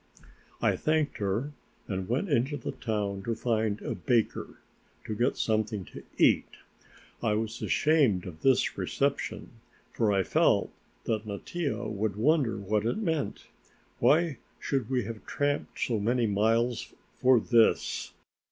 [0.63, 1.51] I thanked her
[1.87, 4.57] and went into the town to find a baker,
[5.05, 6.47] to get something to eat.
[7.21, 9.51] I was ashamed of this reception,
[9.91, 13.45] for I felt that Mattia would wonder what it meant.
[13.99, 18.11] Why should we have tramped so many miles for this.